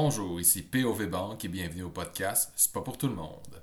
Bonjour, 0.00 0.40
ici 0.40 0.62
POV 0.62 1.08
Banque 1.08 1.44
et 1.44 1.48
bienvenue 1.48 1.82
au 1.82 1.88
podcast 1.88 2.52
C'est 2.54 2.70
pas 2.70 2.82
pour 2.82 2.96
tout 2.96 3.08
le 3.08 3.16
monde. 3.16 3.60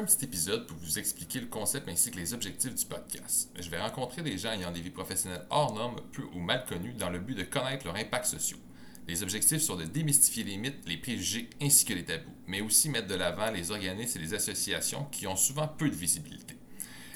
Un 0.00 0.04
petit 0.04 0.24
épisode 0.24 0.66
pour 0.66 0.78
vous 0.78 0.98
expliquer 0.98 1.40
le 1.40 1.46
concept 1.46 1.86
ainsi 1.86 2.10
que 2.10 2.16
les 2.16 2.32
objectifs 2.32 2.74
du 2.74 2.86
podcast. 2.86 3.50
Je 3.54 3.68
vais 3.68 3.78
rencontrer 3.78 4.22
des 4.22 4.38
gens 4.38 4.52
ayant 4.52 4.72
des 4.72 4.80
vies 4.80 4.88
professionnelles 4.88 5.44
hors 5.50 5.74
normes, 5.74 6.00
peu 6.12 6.22
ou 6.34 6.38
mal 6.38 6.64
connues, 6.64 6.94
dans 6.94 7.10
le 7.10 7.18
but 7.18 7.34
de 7.34 7.42
connaître 7.42 7.84
leur 7.84 7.96
impact 7.96 8.24
social. 8.24 8.58
Les 9.06 9.22
objectifs 9.22 9.60
sont 9.60 9.76
de 9.76 9.84
démystifier 9.84 10.44
les 10.44 10.56
mythes, 10.56 10.88
les 10.88 10.96
préjugés 10.96 11.50
ainsi 11.60 11.84
que 11.84 11.92
les 11.92 12.06
tabous, 12.06 12.32
mais 12.46 12.62
aussi 12.62 12.88
mettre 12.88 13.08
de 13.08 13.14
l'avant 13.14 13.50
les 13.50 13.70
organismes 13.72 14.18
et 14.18 14.22
les 14.22 14.32
associations 14.32 15.04
qui 15.12 15.26
ont 15.26 15.36
souvent 15.36 15.68
peu 15.68 15.90
de 15.90 15.96
visibilité. 15.96 16.56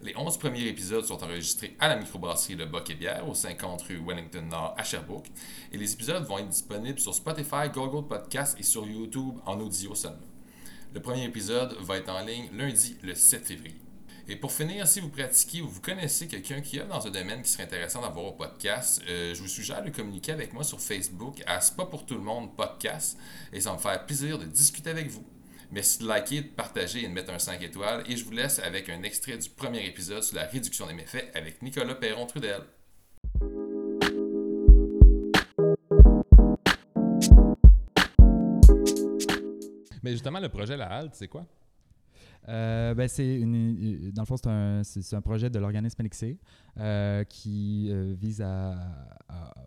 Les 0.00 0.16
11 0.16 0.38
premiers 0.38 0.66
épisodes 0.66 1.04
sont 1.04 1.22
enregistrés 1.22 1.76
à 1.80 1.88
la 1.88 1.96
microbrasserie 1.96 2.54
Le 2.54 2.64
Boc 2.64 2.88
et 2.88 2.94
Bière, 2.94 3.28
au 3.28 3.34
50 3.34 3.82
rue 3.82 4.02
Wellington 4.02 4.46
Nord 4.50 4.74
à 4.78 4.84
Sherbrooke, 4.84 5.30
et 5.70 5.76
les 5.76 5.92
épisodes 5.92 6.24
vont 6.24 6.38
être 6.38 6.48
disponibles 6.48 6.98
sur 6.98 7.14
Spotify, 7.14 7.68
Google 7.70 8.08
Podcast 8.08 8.56
et 8.58 8.62
sur 8.62 8.86
YouTube 8.86 9.34
en 9.44 9.60
audio 9.60 9.94
seulement. 9.94 10.29
Le 10.92 11.00
premier 11.00 11.24
épisode 11.24 11.76
va 11.82 11.98
être 11.98 12.08
en 12.08 12.24
ligne 12.24 12.48
lundi 12.52 12.96
le 13.02 13.14
7 13.14 13.46
février. 13.46 13.80
Et 14.26 14.34
pour 14.34 14.50
finir, 14.50 14.88
si 14.88 14.98
vous 14.98 15.08
pratiquez 15.08 15.60
ou 15.60 15.68
vous 15.68 15.80
connaissez 15.80 16.26
quelqu'un 16.26 16.60
qui 16.60 16.78
est 16.78 16.84
dans 16.84 17.06
un 17.06 17.10
domaine 17.10 17.42
qui 17.42 17.50
serait 17.50 17.62
intéressant 17.62 18.02
d'avoir 18.02 18.24
au 18.24 18.32
podcast, 18.32 19.00
euh, 19.08 19.32
je 19.32 19.40
vous 19.40 19.46
suggère 19.46 19.84
de 19.84 19.90
communiquer 19.90 20.32
avec 20.32 20.52
moi 20.52 20.64
sur 20.64 20.80
Facebook 20.80 21.42
à 21.46 21.60
C'est 21.60 21.76
pas 21.76 21.86
pour 21.86 22.06
tout 22.06 22.14
le 22.14 22.22
monde 22.22 22.56
podcast 22.56 23.16
et 23.52 23.60
ça 23.60 23.70
va 23.70 23.76
me 23.76 23.80
faire 23.80 24.04
plaisir 24.04 24.36
de 24.36 24.46
discuter 24.46 24.90
avec 24.90 25.08
vous. 25.10 25.24
Merci 25.70 26.00
de 26.00 26.08
liker, 26.08 26.42
de 26.42 26.48
partager 26.48 27.04
et 27.04 27.08
de 27.08 27.12
mettre 27.12 27.32
un 27.32 27.38
5 27.38 27.62
étoiles 27.62 28.02
et 28.08 28.16
je 28.16 28.24
vous 28.24 28.32
laisse 28.32 28.58
avec 28.58 28.88
un 28.88 29.04
extrait 29.04 29.38
du 29.38 29.48
premier 29.48 29.86
épisode 29.86 30.24
sur 30.24 30.34
la 30.34 30.46
réduction 30.46 30.88
des 30.88 30.94
méfaits 30.94 31.30
avec 31.34 31.62
Nicolas 31.62 31.94
Perron-Trudel. 31.94 32.62
Mais 40.02 40.12
justement, 40.12 40.40
le 40.40 40.48
projet 40.48 40.76
La 40.76 40.86
Halte, 40.86 41.14
c'est 41.14 41.28
quoi? 41.28 41.46
Euh, 42.48 42.94
ben, 42.94 43.06
c'est 43.06 43.38
dans 44.12 44.22
le 44.22 44.26
fond, 44.26 44.36
c'est 44.36 44.48
un, 44.48 44.82
c'est- 44.82 45.14
un 45.14 45.20
projet 45.20 45.50
de 45.50 45.58
l'organisme 45.58 46.00
Elixir 46.00 46.36
euh, 46.78 47.22
qui 47.24 47.88
euh, 47.90 48.14
vise 48.18 48.40
à, 48.40 48.74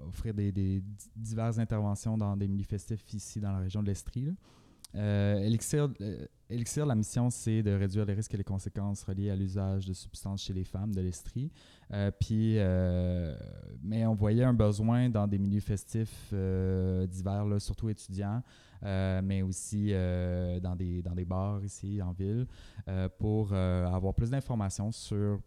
offrir 0.07 0.33
des, 0.33 0.81
diverses 1.15 1.59
interventions 1.59 2.17
dans 2.17 2.35
des 2.35 2.47
milieux 2.47 2.65
festifs 2.65 3.13
ici 3.13 3.39
dans 3.39 3.51
la 3.51 3.59
région 3.59 3.81
de 3.81 3.87
l'Estrie. 3.87 4.27
Elixir, 4.95 5.89
Elixir, 6.53 6.85
la 6.85 6.93
mission, 6.93 7.31
c'est 7.31 7.63
de 7.63 7.71
réduire 7.71 8.05
les 8.05 8.13
risques 8.13 8.33
et 8.33 8.37
les 8.37 8.43
conséquences 8.43 9.03
reliées 9.03 9.31
à 9.31 9.35
l'usage 9.35 9.87
de 9.87 9.93
substances 9.93 10.43
chez 10.43 10.53
les 10.53 10.63
femmes 10.63 10.93
de 10.93 11.01
l'Estrie. 11.01 11.51
Euh, 11.91 12.11
puis, 12.11 12.55
euh, 12.57 13.35
mais 13.81 14.05
on 14.05 14.13
voyait 14.13 14.43
un 14.43 14.53
besoin 14.53 15.09
dans 15.09 15.27
des 15.27 15.39
milieux 15.39 15.61
festifs 15.61 16.29
euh, 16.31 17.07
divers, 17.07 17.45
là, 17.45 17.59
surtout 17.59 17.89
étudiants, 17.89 18.43
euh, 18.83 19.21
mais 19.23 19.41
aussi 19.41 19.91
dans, 20.61 20.75
des, 20.75 21.01
dans 21.01 21.15
des 21.15 21.25
bars 21.25 21.63
ici 21.63 22.01
en 22.01 22.11
ville, 22.11 22.45
pour 23.17 23.53
avoir 23.53 24.13
plus 24.13 24.29
d'informations 24.29 24.91
sur 24.91 25.39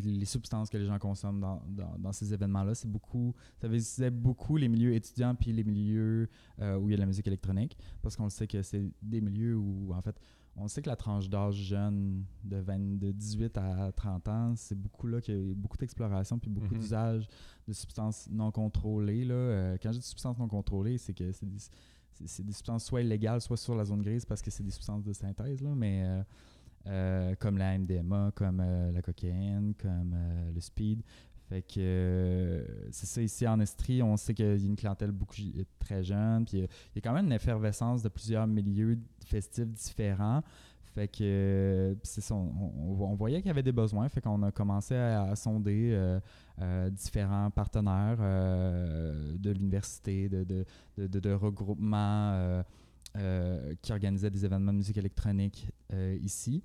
les, 0.00 0.10
les 0.18 0.24
substances 0.24 0.68
que 0.70 0.76
les 0.78 0.86
gens 0.86 0.98
consomment 0.98 1.40
dans, 1.40 1.62
dans- 1.68 1.98
dans 1.98 2.12
ces 2.12 2.32
événements-là. 2.32 2.74
C'est 2.74 2.90
beaucoup, 2.90 3.34
ça 3.60 3.68
visait 3.68 4.10
beaucoup 4.10 4.56
les 4.56 4.68
milieux 4.68 4.94
étudiants 4.94 5.34
puis 5.34 5.52
les 5.52 5.64
milieux 5.64 6.28
euh, 6.60 6.76
où 6.78 6.88
il 6.88 6.92
y 6.92 6.94
a 6.94 6.96
de 6.96 7.00
la 7.02 7.06
musique 7.06 7.26
électronique, 7.26 7.76
parce 8.02 8.16
qu'on 8.16 8.24
le 8.24 8.30
sait 8.30 8.46
que 8.46 8.62
c'est 8.62 8.90
des 9.02 9.20
milieux 9.20 9.56
où, 9.56 9.92
en 9.94 10.00
fait, 10.00 10.16
on 10.58 10.68
sait 10.68 10.80
que 10.80 10.88
la 10.88 10.96
tranche 10.96 11.28
d'âge 11.28 11.54
jeune 11.56 12.24
de, 12.42 12.56
20 12.56 12.98
de 12.98 13.12
18 13.12 13.58
à 13.58 13.92
30 13.92 14.28
ans, 14.28 14.54
c'est 14.56 14.74
beaucoup 14.74 15.06
là 15.06 15.20
qu'il 15.20 15.34
y 15.48 15.50
a 15.50 15.54
beaucoup 15.54 15.76
d'exploration 15.76 16.38
puis 16.38 16.48
beaucoup 16.50 16.72
Mhm. 16.74 16.80
d'usage 16.80 17.28
de 17.68 17.72
substances 17.74 18.26
non 18.30 18.50
contrôlées. 18.50 19.24
Là. 19.26 19.34
Euh, 19.34 19.76
quand 19.82 19.92
je 19.92 19.98
dis 19.98 20.06
substances 20.06 20.38
non 20.38 20.48
contrôlées, 20.48 20.96
c'est 20.96 21.12
que 21.12 21.30
c'est 21.32 21.44
des, 21.46 21.58
c'est- 21.58 22.26
c'est 22.26 22.42
des 22.42 22.52
substances 22.52 22.86
soit 22.86 23.02
illégales, 23.02 23.42
soit 23.42 23.58
sur 23.58 23.74
la 23.74 23.84
zone 23.84 24.00
grise 24.00 24.24
parce 24.24 24.40
que 24.40 24.50
c'est 24.50 24.62
des 24.62 24.70
substances 24.70 25.04
de 25.04 25.12
synthèse, 25.12 25.60
là, 25.60 25.74
mais 25.74 26.04
euh, 26.06 26.22
euh, 26.88 27.34
comme 27.40 27.58
la 27.58 27.76
MDMA, 27.76 28.30
comme 28.34 28.60
euh, 28.64 28.92
la 28.92 29.02
cocaïne, 29.02 29.74
comme 29.80 30.14
euh, 30.14 30.52
le 30.54 30.60
speed. 30.60 31.02
Fait 31.48 31.62
que 31.62 32.64
c'est 32.90 33.06
ça 33.06 33.22
ici 33.22 33.46
en 33.46 33.60
Estrie, 33.60 34.02
on 34.02 34.16
sait 34.16 34.34
qu'il 34.34 34.46
y 34.46 34.48
a 34.48 34.54
une 34.54 34.74
clientèle 34.76 35.12
beaucoup 35.12 35.36
très 35.78 36.02
jeune, 36.02 36.44
puis 36.44 36.58
il 36.58 36.62
y 36.96 36.98
a 36.98 37.00
quand 37.00 37.12
même 37.12 37.26
une 37.26 37.32
effervescence 37.32 38.02
de 38.02 38.08
plusieurs 38.08 38.48
milieux 38.48 38.98
festifs 39.24 39.68
différents. 39.68 40.42
Fait 40.94 41.06
que 41.06 41.96
c'est 42.02 42.20
ça, 42.20 42.34
on, 42.34 43.14
voyait 43.14 43.38
qu'il 43.38 43.46
y 43.46 43.50
avait 43.50 43.62
des 43.62 43.70
besoins, 43.70 44.08
fait 44.08 44.20
qu'on 44.20 44.42
a 44.42 44.50
commencé 44.50 44.96
à, 44.96 45.36
sonder 45.36 46.18
différents 46.90 47.50
partenaires 47.52 48.18
de 48.18 49.50
l'université, 49.50 50.28
de, 50.28 51.32
regroupements 51.32 52.64
qui 53.82 53.92
organisaient 53.92 54.30
des 54.30 54.44
événements 54.44 54.72
de 54.72 54.78
musique 54.78 54.96
électronique 54.96 55.68
euh, 55.92 56.16
ici. 56.20 56.62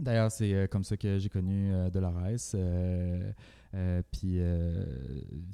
D'ailleurs, 0.00 0.30
c'est 0.30 0.52
euh, 0.52 0.66
comme 0.66 0.84
ça 0.84 0.96
que 0.96 1.18
j'ai 1.18 1.28
connu 1.28 1.72
euh, 1.72 1.88
Dolores, 1.90 2.54
euh, 3.76 4.02
puis 4.10 4.36
euh, 4.40 4.84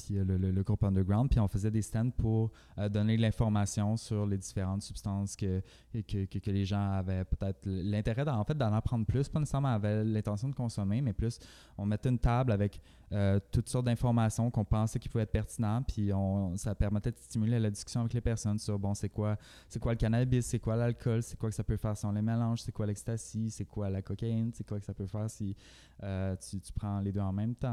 via 0.09 0.25
le, 0.25 0.37
le- 0.39 0.63
groupe 0.63 0.85
Underground. 0.85 1.29
Puis 1.29 1.41
on 1.41 1.49
faisait 1.49 1.71
des 1.73 1.83
stands 1.83 2.11
pour 2.11 2.53
euh, 2.79 2.89
donner 2.89 3.17
l'information 3.17 3.97
sur 3.97 4.25
les 4.27 4.39
différentes 4.39 4.83
substances 4.83 5.35
que, 5.37 5.61
que, 5.93 6.25
que- 6.27 6.51
les 6.51 6.65
gens 6.65 6.93
avaient 6.93 7.25
peut-être 7.25 7.59
l'intérêt 7.67 8.25
d'en 8.25 8.39
en 8.39 8.45
fait, 8.45 8.55
d'en 8.57 8.73
apprendre 8.73 9.05
plus, 9.07 9.29
pas 9.29 9.41
nécessairement 9.41 9.69
avaient 9.75 10.05
l'intention 10.05 10.49
de 10.49 10.55
consommer, 10.55 11.01
mais 11.01 11.13
plus 11.13 11.39
on 11.77 11.85
mettait 11.85 12.09
une 12.11 12.19
table 12.19 12.53
avec 12.53 12.81
euh, 13.13 13.41
toutes 13.51 13.69
sortes 13.69 13.87
d'informations 13.87 14.51
qu'on 14.51 14.65
pensait 14.65 14.99
qui 14.99 15.09
pouvaient 15.09 15.25
être 15.25 15.33
pertinentes, 15.33 15.87
puis 15.93 16.13
on, 16.13 16.57
ça 16.57 16.75
permettait 16.75 17.11
de 17.11 17.19
stimuler 17.19 17.59
la 17.59 17.71
discussion 17.71 18.01
avec 18.03 18.15
les 18.15 18.21
personnes 18.21 18.59
sur, 18.59 18.79
bon, 18.79 18.95
c'est 18.95 19.09
quoi 19.11 19.37
c'est 19.69 19.81
quoi 19.81 19.93
le 19.93 19.99
cannabis, 19.99 20.47
c'est 20.47 20.59
quoi 20.61 20.77
l'alcool, 20.77 21.23
c'est 21.23 21.37
quoi 21.39 21.49
que 21.51 21.55
ça 21.55 21.65
peut 21.65 21.77
faire 21.77 21.97
si 21.97 22.07
on 22.07 22.13
les 22.13 22.23
mélange, 22.23 22.63
c'est 22.63 22.73
quoi 22.73 22.87
l'ecstasy, 22.87 23.51
c'est 23.51 23.65
quoi 23.65 23.91
la 23.91 24.01
cocaïne, 24.01 24.51
c'est 24.55 24.67
quoi 24.67 24.79
que 24.79 24.85
ça 24.87 24.95
peut 24.95 25.07
faire 25.07 25.29
si 25.29 25.57
tu, 26.01 26.61
tu 26.61 26.73
prends 26.73 27.01
les 27.01 27.13
deux 27.13 27.21
en 27.21 27.33
même 27.33 27.55
temps, 27.55 27.69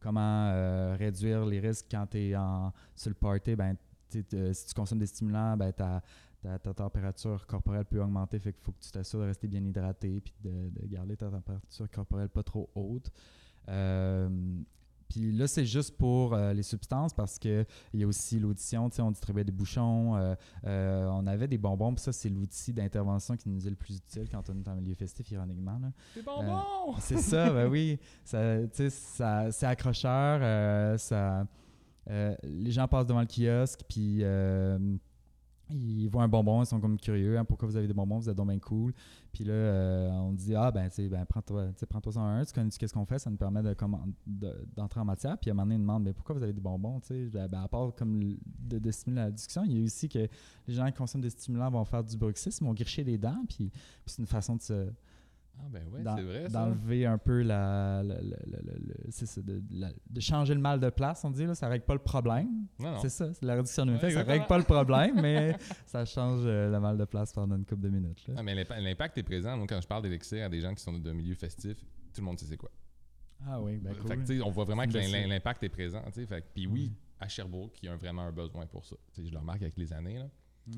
comment 0.00 0.48
euh, 0.48 0.96
réduire 0.98 1.44
les 1.44 1.60
risques 1.60 1.86
quand 1.90 2.06
tu 2.10 2.18
es 2.18 2.36
en, 2.36 2.72
sur 2.96 3.10
le 3.10 3.14
party, 3.14 3.54
ben, 3.54 3.76
si 4.08 4.24
tu 4.24 4.74
consommes 4.74 4.98
des 4.98 5.06
stimulants, 5.06 5.56
ben, 5.56 5.72
ta, 5.72 6.02
ta, 6.42 6.74
température 6.74 7.46
corporelle 7.46 7.84
peut 7.84 8.00
augmenter, 8.00 8.38
fait 8.38 8.52
qu'il 8.52 8.62
faut 8.62 8.72
que 8.72 8.80
tu 8.80 8.90
t'assures 8.90 9.20
de 9.20 9.26
rester 9.26 9.46
bien 9.46 9.64
hydraté 9.64 10.20
puis 10.20 10.34
de, 10.42 10.70
de 10.70 10.86
garder 10.86 11.16
ta 11.16 11.30
température 11.30 11.90
corporelle 11.90 12.28
pas 12.30 12.42
trop 12.42 12.68
haute. 12.74 13.12
Euh, 13.68 14.28
puis 15.10 15.32
là, 15.32 15.48
c'est 15.48 15.66
juste 15.66 15.98
pour 15.98 16.34
euh, 16.34 16.52
les 16.52 16.62
substances 16.62 17.12
parce 17.12 17.36
que 17.38 17.66
il 17.92 18.00
y 18.00 18.04
a 18.04 18.06
aussi 18.06 18.38
l'audition, 18.38 18.88
tu 18.88 18.96
sais, 18.96 19.02
on 19.02 19.10
distribuait 19.10 19.42
des 19.42 19.52
bouchons, 19.52 20.16
euh, 20.16 20.36
euh, 20.66 21.08
on 21.08 21.26
avait 21.26 21.48
des 21.48 21.58
bonbons, 21.58 21.92
puis 21.92 22.02
ça, 22.02 22.12
c'est 22.12 22.28
l'outil 22.28 22.72
d'intervention 22.72 23.36
qui 23.36 23.48
nous 23.48 23.66
est 23.66 23.70
le 23.70 23.76
plus 23.76 23.96
utile 23.96 24.28
quand 24.30 24.48
on 24.48 24.56
est 24.56 24.68
en 24.68 24.76
milieu 24.76 24.94
festif, 24.94 25.28
ironiquement. 25.32 25.80
là. 25.82 25.90
Des 26.14 26.22
bonbons! 26.22 26.94
C'est 27.00 27.18
ça, 27.18 27.50
ben 27.52 27.68
oui. 27.68 27.98
Ça, 28.24 28.60
tu 28.62 28.68
sais, 28.74 28.90
ça, 28.90 29.50
c'est 29.50 29.66
accrocheur. 29.66 30.98
ça, 31.00 31.44
les 32.06 32.70
gens 32.70 32.86
passent 32.86 33.06
devant 33.06 33.22
le 33.22 33.26
kiosque, 33.26 33.80
puis 33.88 34.22
ils 35.72 36.08
voient 36.08 36.22
un 36.22 36.28
bonbon, 36.28 36.62
ils 36.62 36.66
sont 36.66 36.80
comme 36.80 36.98
curieux. 36.98 37.38
hein, 37.38 37.44
pourquoi 37.44 37.68
vous 37.68 37.76
avez 37.76 37.86
des 37.86 37.94
bonbons? 37.94 38.18
Vous 38.18 38.28
êtes 38.28 38.36
donc 38.36 38.48
bien 38.48 38.58
cool. 38.58 38.92
Puis 39.32 39.44
là, 39.44 39.52
euh, 39.52 40.10
on 40.10 40.32
dit, 40.32 40.54
ah, 40.54 40.70
ben, 40.70 40.88
ben, 40.98 41.24
prends-toi 41.26 41.68
prends-toi 41.88 42.12
ça 42.12 42.20
un. 42.20 42.44
Tu 42.44 42.52
connais 42.52 42.70
qu'est-ce 42.70 42.92
qu'on 42.94 43.04
fait? 43.06 43.18
Ça 43.18 43.30
nous 43.30 43.36
permet 43.36 43.62
de, 43.62 43.74
commen- 43.74 44.12
de- 44.26 44.66
d'entrer 44.76 45.00
en 45.00 45.04
matière. 45.04 45.38
Puis 45.38 45.50
à 45.50 45.52
un 45.52 45.54
moment 45.54 45.64
donné, 45.66 45.76
ils 45.76 45.80
demandent, 45.80 46.04
mais 46.04 46.12
pourquoi 46.12 46.34
vous 46.34 46.42
avez 46.42 46.52
des 46.52 46.60
bonbons? 46.60 47.00
Ben, 47.08 47.48
ben, 47.48 47.62
à 47.62 47.68
part 47.68 47.94
comme 47.94 48.36
de 48.60 48.90
stimuler 48.90 49.22
la 49.22 49.30
discussion, 49.30 49.62
il 49.64 49.78
y 49.78 49.80
a 49.80 49.84
aussi 49.84 50.08
que 50.08 50.28
les 50.66 50.74
gens 50.74 50.86
qui 50.86 50.92
consomment 50.94 51.22
des 51.22 51.30
stimulants 51.30 51.70
vont 51.70 51.84
faire 51.84 52.02
du 52.04 52.16
bruxisme, 52.16 52.64
vont 52.64 52.74
gricher 52.74 53.04
les 53.04 53.18
dents. 53.18 53.42
Puis, 53.48 53.70
puis 53.70 53.80
c'est 54.06 54.20
une 54.22 54.26
façon 54.26 54.56
de 54.56 54.62
se 54.62 54.88
Ah 55.58 55.66
ben 55.70 55.82
ouais, 55.88 56.00
c'est 56.16 56.22
vrai 56.22 56.48
d'enlever 56.48 57.06
un 57.06 57.18
peu 57.18 57.42
la, 57.42 58.02
la- 58.02 58.20
la- 58.22 58.32
de, 59.42 59.62
de 60.10 60.20
changer 60.20 60.54
le 60.54 60.60
mal 60.60 60.80
de 60.80 60.88
place, 60.90 61.22
on 61.24 61.30
dit, 61.30 61.44
là, 61.44 61.54
ça 61.54 61.68
règle 61.68 61.84
pas 61.84 61.92
le 61.94 62.00
problème. 62.00 62.66
C'est 63.02 63.08
ça, 63.10 63.32
c'est 63.32 63.44
la 63.44 63.54
réduction 63.56 63.84
de 63.86 63.92
méfaits, 63.92 64.10
ça 64.12 64.22
règle 64.22 64.46
pas 64.46 64.58
le 64.58 64.64
problème, 64.64 65.20
mais 65.20 65.54
ça 65.86 66.04
change 66.04 66.42
euh, 66.44 66.70
le 66.70 66.80
mal 66.80 66.96
de 66.96 67.04
place 67.04 67.32
pendant 67.32 67.56
une 67.56 67.64
couple 67.66 67.82
de 67.82 67.88
minutes. 67.90 68.26
là. 68.28 68.34
Ah, 68.38 68.42
mais 68.42 68.54
l'impa- 68.54 68.80
l'impact 68.80 69.18
est 69.18 69.22
présent. 69.22 69.56
Moi, 69.56 69.66
quand 69.68 69.80
je 69.80 69.86
parle 69.86 70.02
d'élixir 70.02 70.44
à 70.46 70.48
des 70.48 70.60
gens 70.60 70.74
qui 70.74 70.82
sont 70.82 70.98
de 70.98 71.12
milieu 71.12 71.34
festif, 71.34 71.76
tout 72.14 72.20
le 72.20 72.24
monde 72.24 72.38
sait 72.38 72.46
c'est 72.46 72.56
quoi. 72.56 72.70
Ah 73.46 73.60
oui, 73.60 73.78
ben 73.78 73.94
cool. 73.94 74.08
Fait 74.08 74.16
que, 74.16 74.42
on 74.42 74.50
voit 74.50 74.64
vraiment 74.64 74.84
que 74.86 75.28
l'impact 75.28 75.62
est 75.62 75.68
présent. 75.68 76.02
Puis 76.54 76.66
oui, 76.66 76.92
à 77.18 77.28
Sherbrooke, 77.28 77.74
il 77.82 77.86
y 77.86 77.88
a 77.88 77.96
vraiment 77.96 78.22
un 78.22 78.32
besoin 78.32 78.66
pour 78.66 78.84
ça. 78.84 78.96
Je 79.16 79.30
le 79.30 79.38
remarque 79.38 79.62
avec 79.62 79.76
les 79.76 79.92
années. 79.92 80.18
Là. 80.18 80.28
Mm. 80.66 80.72